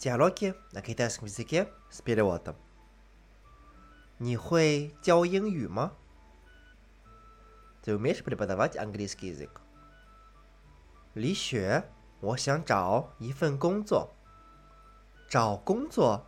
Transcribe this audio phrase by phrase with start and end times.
[0.00, 2.54] Диалоги на китайском языке с переводом.
[4.16, 5.92] 你会教英语吗？
[7.84, 9.60] Ты умеешь преподавать английский язык?
[11.12, 11.84] 李雪，
[12.20, 14.14] 我想找一份工作。
[15.28, 16.24] 找工作，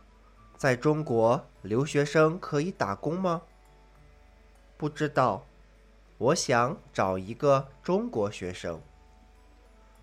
[0.55, 3.41] 在中国留学生可以打工吗？
[4.77, 5.47] 不知道，
[6.19, 8.79] 我想找一个中国学生。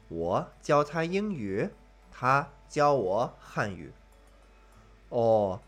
[0.09, 1.71] 我教他英语，
[2.18, 3.92] 他教我汉语。
[5.10, 5.60] 哦，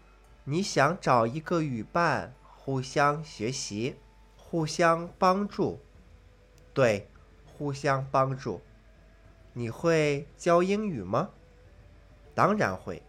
[0.46, 3.98] 你想找一个语伴，互相学习，
[4.38, 5.80] 互相帮助。
[6.74, 7.10] 对，
[7.46, 8.62] 互相帮助。
[9.52, 11.32] 你会教英语吗？
[12.34, 13.04] 当然会。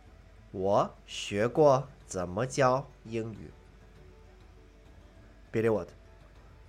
[0.51, 3.53] 我学过怎么教英语。
[5.53, 5.89] believe what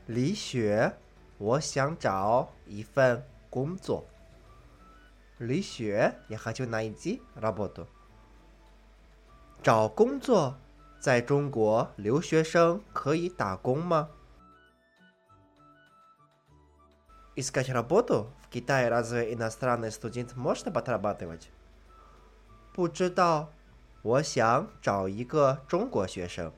[0.05, 0.93] 李雪，
[1.38, 4.05] 我想找一份工作。
[5.38, 7.86] 李雪，я хочу найти работу。
[9.62, 10.56] 找工作，
[11.00, 14.10] 在中国留学生可以打工吗？
[17.36, 21.48] Искать работу в Китае разве иностранный студент может подрабатывать？
[22.72, 23.48] 不知道，
[24.02, 26.52] 我想找一个中国学生，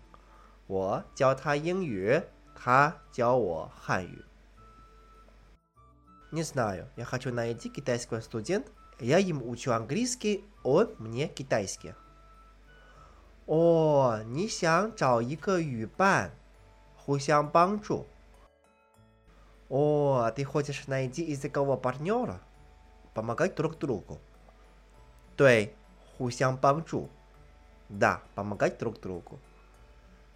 [0.67, 2.21] 我教他英语，
[2.55, 4.23] 他教我汉语。
[6.33, 8.71] Не знаю, я хочу найти китайского студента.
[9.01, 11.95] Я ему учу английский, он мне китайский.
[13.47, 16.33] 哦，你想找一个语伴，
[16.97, 18.07] 互相帮助。
[19.69, 22.41] О, ты хочешь найти языкового партнера?
[23.15, 24.19] Помогать друг другу.
[25.37, 25.75] 对，
[26.17, 27.09] 互相帮助。
[27.89, 29.39] Да, помогать друг другу.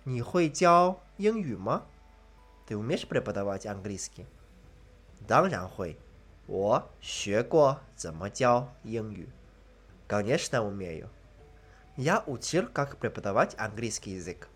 [0.05, 1.83] 你会教英语吗？
[2.67, 4.27] Ты умеешь преподавать английский?
[5.27, 5.97] 当然会，
[6.47, 9.29] 我学过怎么教英语。
[10.07, 11.09] Конечно умею.
[11.97, 14.49] Я учил, как преподавать английский язык.